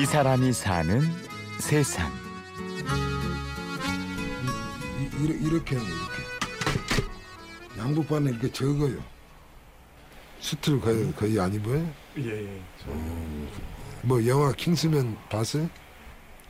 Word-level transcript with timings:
이 0.00 0.06
사람이 0.06 0.54
사는 0.54 1.02
세상. 1.58 2.10
이, 4.98 5.02
이, 5.02 5.46
이렇게 5.46 5.76
거예요, 5.76 5.94
이렇게. 5.94 6.22
양복반은 7.76 8.32
이렇게 8.32 8.50
적어요. 8.50 8.96
수트를 10.38 10.80
거의, 10.80 11.12
거의 11.12 11.38
안 11.38 11.52
입어요? 11.52 11.86
예, 12.16 12.44
예. 12.46 12.62
뭐 14.00 14.26
영화 14.26 14.52
킹스맨 14.52 15.18
봤어요? 15.28 15.68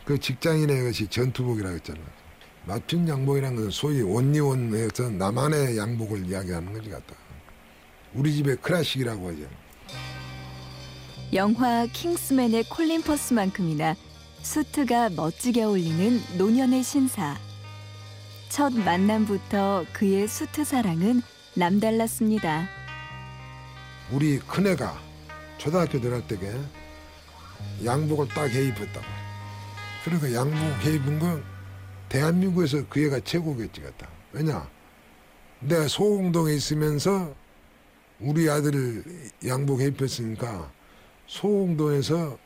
그 0.04 0.16
직장인의 0.16 0.84
것이 0.84 1.08
전투복이라고 1.08 1.74
했잖아. 1.74 1.98
맞춤 2.66 3.08
양복이라는 3.08 3.56
것은 3.56 3.70
소위 3.72 4.00
온리온에서 4.00 5.10
나만의 5.10 5.76
양복을 5.76 6.24
이야기하는 6.24 6.72
거지 6.72 6.88
같다. 6.88 7.16
우리 8.14 8.32
집의 8.32 8.58
클래식이라고 8.58 9.28
하죠. 9.30 9.42
영화 11.32 11.86
킹스맨의 11.86 12.64
콜린 12.64 13.02
퍼스만큼이나 13.02 13.94
수트가 14.42 15.10
멋지게 15.10 15.62
어울리는 15.62 16.20
노년의 16.36 16.82
신사. 16.82 17.38
첫 18.48 18.72
만남부터 18.72 19.84
그의 19.92 20.26
수트 20.26 20.64
사랑은 20.64 21.22
남달랐습니다. 21.54 22.68
우리 24.10 24.40
큰애가 24.40 25.00
초등학교 25.56 26.00
들어갈 26.00 26.26
때게 26.26 26.52
양복을 27.84 28.26
딱 28.28 28.50
해입었다고. 28.50 29.06
그러니까 30.04 30.34
양복 30.34 30.84
해입은 30.84 31.18
건 31.20 31.44
대한민국에서 32.08 32.84
그 32.88 33.06
애가 33.06 33.20
최고겠지 33.20 33.82
같다. 33.82 34.08
왜냐? 34.32 34.68
내가 35.60 35.86
소공동에 35.86 36.54
있으면서 36.54 37.32
우리 38.18 38.50
아들을 38.50 39.04
양복 39.46 39.80
해입혔으니까 39.80 40.79
소공동에서 41.30 42.36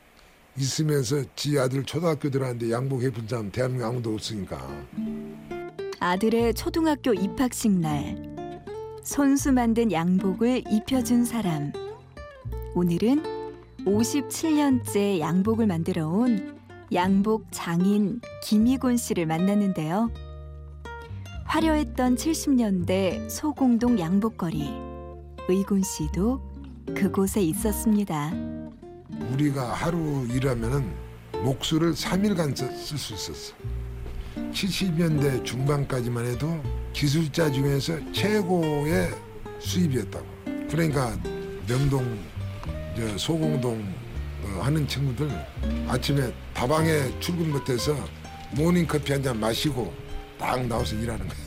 있으면서 0.58 1.24
지 1.34 1.58
아들 1.58 1.84
초등학교 1.84 2.28
들어갔는데 2.28 2.70
양복 2.70 3.02
해입은 3.02 3.27
사람 3.27 3.50
대한민국 3.50 3.86
아무도 3.86 4.12
없으니까. 4.12 4.60
아들의 5.98 6.52
초등학교 6.52 7.14
입학식 7.14 7.72
날 7.72 8.62
손수 9.02 9.52
만든 9.52 9.90
양복을 9.90 10.64
입혀준 10.70 11.24
사람. 11.24 11.72
오늘은 12.74 13.22
57년째 13.86 15.18
양복을 15.18 15.66
만들어 15.66 16.06
온 16.06 16.55
양복 16.92 17.46
장인 17.52 18.20
김희곤 18.42 18.98
씨를 18.98 19.24
만났는데요. 19.24 20.10
화려했던 21.46 22.16
70년대 22.16 23.30
소공동 23.30 23.98
양복거리. 23.98 24.68
의곤 25.48 25.82
씨도 25.82 26.53
그곳에 26.92 27.40
있었습니다. 27.42 28.32
우리가 29.32 29.72
하루 29.72 30.27
일하면은 30.30 30.92
목수를 31.42 31.92
3일간 31.92 32.56
쓸 32.56 32.68
수 32.77 33.14
있었어. 33.14 33.54
70년대 34.52 35.44
중반까지만 35.44 36.24
해도 36.27 36.60
기술자 36.92 37.50
중에서 37.50 37.98
최고의 38.12 39.10
수입이었다고. 39.58 40.27
그러니까 40.70 41.16
명동, 41.66 42.18
저 42.96 43.18
소공동 43.18 43.82
어, 44.44 44.60
하는 44.62 44.86
친구들 44.86 45.30
아침에 45.88 46.32
다방에 46.52 47.18
출근 47.18 47.50
못해서 47.50 47.96
모닝커피 48.52 49.12
한 49.12 49.22
잔 49.22 49.40
마시고 49.40 49.92
딱 50.38 50.66
나와서 50.66 50.94
일하는 50.96 51.27
거야. 51.27 51.43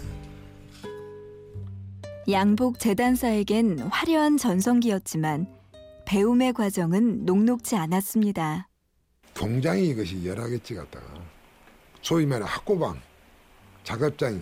양복 2.30 2.78
재단사에겐 2.78 3.80
화려한 3.80 4.36
전성기였지만 4.36 5.48
배움의 6.06 6.52
과정은 6.52 7.24
녹록지 7.24 7.78
않았습니다. 7.78 8.68
굉장히 9.34 9.88
이것이 9.88 10.26
열하겠지 10.26 10.76
같다. 10.76 11.00
소위 12.02 12.26
말해 12.26 12.44
학고방, 12.46 13.00
작업장이 13.86 14.42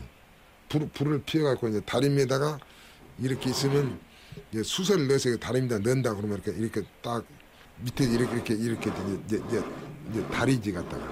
불, 0.67 0.89
불을 0.89 1.21
피워갖고 1.27 1.67
이제 1.67 1.81
다림에다가 1.81 2.57
이렇게 3.19 3.51
있으면 3.51 3.99
수세를 4.63 5.07
넣어서 5.07 5.37
다림에다 5.37 5.77
넣는다 5.77 6.15
그러면 6.15 6.41
이렇게 6.43 6.59
이렇게 6.59 6.81
딱 7.03 7.23
밑에 7.81 8.03
이렇게 8.05 8.33
이렇게 8.33 8.53
이렇게 8.55 8.89
이제, 9.25 9.43
이제, 9.47 9.63
이제 10.09 10.27
다리지 10.29 10.71
갖다가 10.71 11.07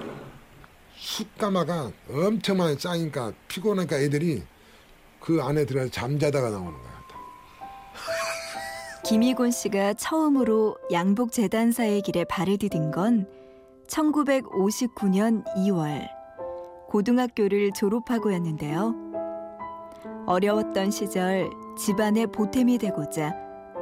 숯가마가 0.98 1.92
엄청 2.10 2.58
많이 2.58 2.80
쌓이니까 2.80 3.32
피곤하니까 3.48 4.00
애들이 4.00 4.42
그 5.24 5.42
안에 5.42 5.66
들어가서 5.66 5.90
잠자다가 5.92 6.50
나오는 6.50 6.72
거야. 6.72 6.94
김희곤 9.06 9.52
씨가 9.52 9.94
처음으로 9.94 10.76
양복 10.92 11.32
재단사의 11.32 12.02
길에 12.02 12.26
발을 12.26 12.58
디딘 12.58 12.92
건 12.92 13.26
1959년 13.88 15.46
2월 15.56 16.10
고등학교를 16.90 17.72
졸업하고였는데요. 17.72 18.96
어려웠던 20.26 20.92
시절 20.92 21.50
집안의 21.78 22.28
보탬이 22.28 22.78
되고자 22.78 23.34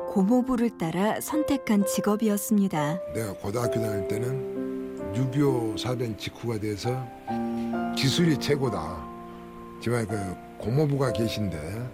고모부를 0.09 0.77
따라 0.77 1.19
선택한 1.19 1.85
직업이었습니다. 1.85 2.99
내가 3.13 3.33
고등학교 3.33 3.81
다닐 3.81 4.07
때는 4.07 5.13
6.25 5.13 5.77
사변 5.77 6.17
직후가 6.17 6.59
돼서 6.59 7.07
기술이 7.95 8.37
최고다. 8.37 9.10
지만 9.81 10.07
그 10.07 10.15
고모부가 10.59 11.11
계신데 11.11 11.89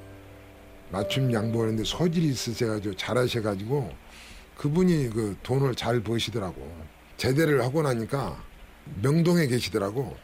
맞춤 0.92 1.32
양보하는데 1.32 1.84
소질이 1.86 2.28
있으셔가지고 2.28 2.96
잘하셔가지고 2.98 3.90
그분이 4.58 5.10
그 5.10 5.38
돈을 5.42 5.74
잘 5.76 6.02
버시더라고. 6.02 6.70
제대를 7.16 7.64
하고 7.64 7.82
나니까 7.82 8.44
명동에 9.02 9.48
계시더라고. 9.48 10.18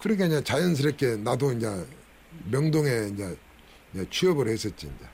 그러니까 0.00 0.26
이제 0.26 0.44
자연스럽게 0.44 1.16
나도 1.16 1.52
이제 1.52 1.68
명동에 2.50 3.10
이제 3.12 3.36
취업을 4.10 4.48
했었지 4.48 4.86
이제. 4.86 5.06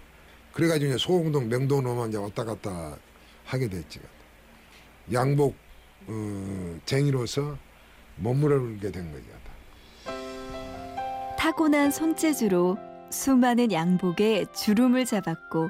그래가지고 0.52 0.90
이제 0.90 0.98
소공동 0.98 1.48
명동으로만 1.48 2.10
이제 2.10 2.18
왔다 2.18 2.44
갔다 2.44 2.96
하게 3.46 3.68
됐지. 3.68 3.98
양복 5.10 5.56
어, 6.06 6.80
쟁이로서 6.84 7.56
머무르게 8.16 8.90
된 8.90 9.10
거지. 9.10 9.24
타고난 11.44 11.90
손재주로 11.90 12.78
수많은 13.10 13.70
양복에 13.70 14.46
주름을 14.54 15.04
잡았고 15.04 15.68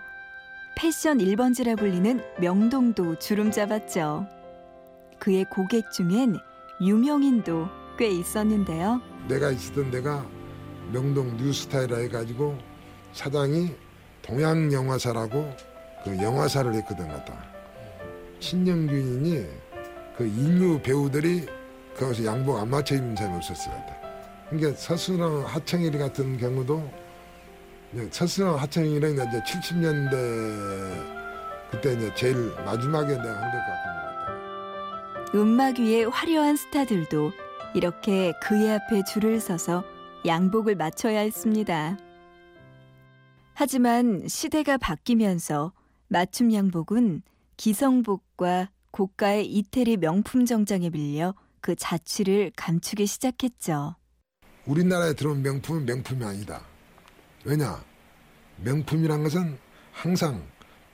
패션 0.77 1.19
1번지라 1.19 1.77
불리는 1.77 2.23
명동도 2.39 3.19
주름 3.19 3.51
잡았죠. 3.51 4.25
그의 5.19 5.45
고객 5.51 5.91
중엔 5.91 6.37
유명인도 6.81 7.67
꽤 7.99 8.07
있었는데요. 8.07 9.01
내가 9.27 9.51
있었던 9.51 9.91
데가 9.91 10.25
명동 10.93 11.37
뉴스타일이라 11.39 11.97
해가지고 12.03 12.57
사장이 13.13 13.75
동양 14.23 14.73
영화사라고 14.73 15.53
그 16.05 16.17
영화사를 16.23 16.73
했거든 16.73 17.09
갖다. 17.09 17.37
신영균이니 18.39 19.45
그 20.17 20.25
인류 20.25 20.81
배우들이 20.81 21.47
거기서 21.99 22.27
양복 22.27 22.59
안 22.61 22.71
맞춰 22.71 22.95
입는 22.95 23.17
사람이 23.17 23.39
없었어 23.39 23.73
갖다. 23.73 24.04
그러니까 24.55 24.81
서수랑 24.81 25.47
하청일 25.47 25.99
같은 25.99 26.39
경우도 26.39 26.89
서수랑 28.11 28.55
하청일은 28.57 29.15
이제 29.15 29.43
70년대 29.43 30.11
그때 31.71 31.95
이제 31.95 32.15
제일 32.15 32.37
마지막에 32.65 33.17
내가 33.17 33.43
한것 33.43 33.61
같은 33.61 33.85
것 33.95 35.27
같다. 35.27 35.33
음악 35.35 35.81
위의 35.81 36.05
화려한 36.05 36.55
스타들도 36.55 37.33
이렇게 37.75 38.33
그의 38.41 38.71
앞에 38.75 39.03
줄을 39.03 39.41
서서 39.41 39.83
양복을 40.25 40.77
맞춰야 40.77 41.21
했습니다. 41.21 41.99
하지만 43.55 44.29
시대가 44.29 44.77
바뀌면서 44.77 45.73
맞춤 46.07 46.53
양복은 46.53 47.23
기성복과 47.57 48.71
고가의 48.93 49.47
이태리 49.47 49.97
명품 49.97 50.45
정장에 50.45 50.91
밀려 50.91 51.35
그 51.61 51.75
자취를 51.75 52.53
감추기 52.57 53.07
시작했죠. 53.07 53.97
우리나라에 54.67 55.13
들어온 55.13 55.43
명품은 55.43 55.85
명품이 55.85 56.25
아니다. 56.25 56.65
왜냐? 57.45 57.85
명품이란 58.59 59.23
것은 59.23 59.59
항상 59.93 60.43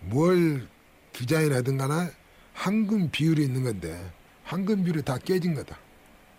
뭘 0.00 0.68
디자인하든 1.12 1.78
간에 1.78 2.10
황금 2.54 3.10
비율이 3.10 3.44
있는 3.44 3.64
건데 3.64 4.12
황금 4.44 4.82
비율이 4.82 5.02
다 5.02 5.18
깨진 5.18 5.54
거다. 5.54 5.78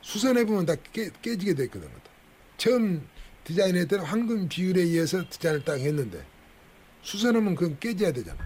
수선해보면 0.01 0.65
다 0.65 0.75
깨, 0.91 1.09
깨지게 1.21 1.53
돼 1.53 1.63
있거든. 1.65 1.89
처음 2.57 3.07
디자인할 3.43 3.87
때는 3.87 4.03
황금 4.03 4.47
비율에 4.49 4.81
의해서 4.81 5.23
디자인을 5.29 5.63
딱 5.63 5.79
했는데 5.79 6.23
수선하면 7.03 7.55
그건 7.55 7.79
깨져야 7.79 8.11
되잖아. 8.11 8.39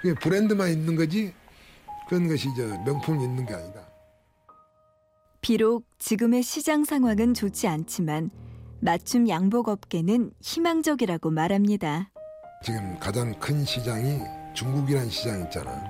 그게 0.00 0.14
브랜드만 0.14 0.70
있는 0.70 0.96
거지 0.96 1.34
그런 2.08 2.26
것이 2.28 2.48
저 2.56 2.62
명품이 2.84 3.22
있는 3.22 3.44
게 3.44 3.54
아니다. 3.54 3.87
비록 5.48 5.86
지금의 5.98 6.42
시장 6.42 6.84
상황은 6.84 7.32
좋지 7.32 7.68
않지만 7.68 8.28
맞춤 8.80 9.30
양복 9.30 9.68
업계는 9.68 10.30
희망적이라고 10.42 11.30
말합니다. 11.30 12.10
지금 12.62 12.98
가장 13.00 13.32
큰 13.40 13.64
시장이 13.64 14.20
중국이라는 14.52 15.08
시장 15.08 15.40
있잖아. 15.44 15.82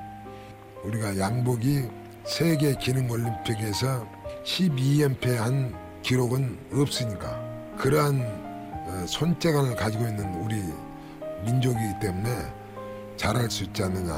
우리가 0.85 1.19
양복이 1.19 1.89
세계 2.23 2.73
기능 2.77 3.11
올림픽에서 3.11 4.07
12연패 4.45 5.27
한 5.35 5.75
기록은 6.03 6.57
없으니까 6.75 7.75
그러한 7.79 8.21
어, 8.21 9.07
손재간을 9.09 9.75
가지고 9.75 10.05
있는 10.07 10.41
우리 10.41 10.63
민족이기 11.45 11.99
때문에 12.01 12.31
잘할 13.17 13.51
수 13.51 13.65
있지 13.65 13.83
않느냐 13.83 14.15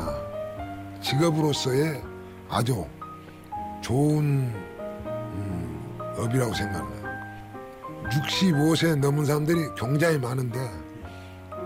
직업으로서의 1.00 2.02
아주 2.50 2.84
좋은 3.80 4.69
음, 5.34 5.98
업이라고 6.18 6.52
생각합니다. 6.54 7.10
65세 8.10 8.96
넘은 8.98 9.24
사람들이 9.24 9.68
굉장히 9.76 10.18
많은데 10.18 10.58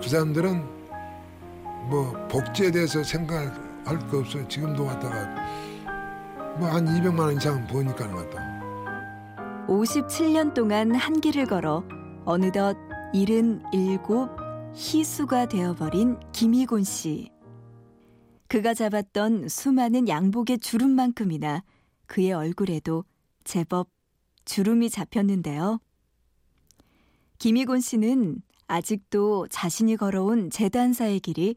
그 0.02 0.08
사람들은 0.08 0.62
뭐 1.88 2.12
복지에 2.28 2.70
대해서 2.70 3.02
생각할 3.02 3.98
거 4.10 4.18
없어요. 4.18 4.46
지금도 4.48 4.84
왔다가 4.84 5.26
뭐 6.58 6.68
한 6.68 6.84
200만 6.86 7.18
원 7.20 7.36
이상 7.36 7.66
버니까 7.66 8.06
왔다. 8.06 8.54
57년 9.68 10.54
동안 10.54 10.94
한 10.94 11.20
길을 11.20 11.46
걸어 11.46 11.84
어느덧 12.24 12.76
77 13.12 13.60
희수가 14.74 15.46
되어버린 15.46 16.18
김희곤 16.32 16.84
씨. 16.84 17.30
그가 18.48 18.74
잡았던 18.74 19.48
수많은 19.48 20.08
양복의 20.08 20.58
주름만큼이나 20.58 21.62
그의 22.06 22.32
얼굴에도 22.32 23.04
제법 23.44 23.90
주름이 24.44 24.90
잡혔는데요. 24.90 25.80
김희곤 27.38 27.80
씨는 27.80 28.42
아직도 28.66 29.48
자신이 29.48 29.96
걸어온 29.96 30.50
재단사의 30.50 31.20
길이 31.20 31.54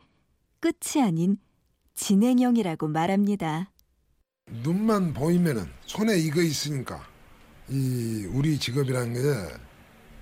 끝이 0.60 1.02
아닌 1.04 1.38
진행형이라고 1.96 2.88
말합니다. 2.88 3.72
눈만 4.64 5.14
보이면은 5.14 5.66
손에 5.86 6.18
이거 6.18 6.42
있으니까 6.42 7.06
이 7.70 8.28
우리 8.32 8.58
직업이라는 8.60 9.14
게 9.14 9.20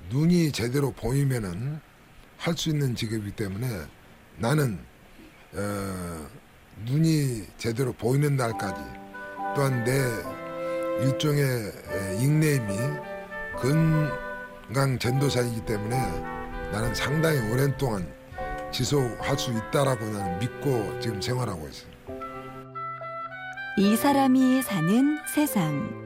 눈이 0.10 0.52
제대로 0.52 0.92
보이면은 0.92 1.80
할 2.38 2.56
수 2.56 2.70
있는 2.70 2.96
직업이기 2.96 3.36
때문에 3.36 3.68
나는 4.38 4.78
어, 5.54 6.28
눈이 6.86 7.46
제대로 7.58 7.94
보이는 7.94 8.36
날까지 8.36 8.82
또한 9.56 9.84
내 9.84 9.92
일종의 11.02 11.44
에, 11.44 12.18
닉네임이 12.20 12.78
건강 13.58 14.98
전도사이기 15.00 15.66
때문에 15.66 15.98
나는 16.72 16.94
상당히 16.94 17.40
오랜 17.52 17.76
동안 17.78 18.08
지속할 18.72 19.38
수 19.38 19.52
있다라고 19.52 20.06
나는 20.06 20.40
믿고 20.40 21.00
지금 21.00 21.22
생활하고 21.22 21.68
있어요. 21.68 21.96
이 23.78 23.96
사람이 23.96 24.62
사는 24.62 25.18
세상. 25.34 26.06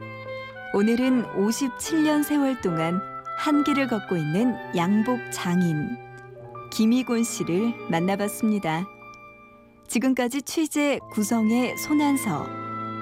오늘은 0.74 1.24
57년 1.34 2.22
세월 2.24 2.60
동안 2.60 3.00
한 3.38 3.64
길을 3.64 3.88
걷고 3.88 4.16
있는 4.16 4.54
양복 4.76 5.18
장인 5.32 5.96
김희곤 6.72 7.24
씨를 7.24 7.74
만나봤습니다. 7.88 8.86
지금까지 9.88 10.42
취재 10.42 11.00
구성의 11.10 11.76
손한서, 11.78 12.46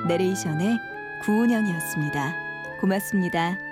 내레이션의 0.06 0.78
구은영이었습니다. 1.20 2.34
고맙습니다. 2.80 3.67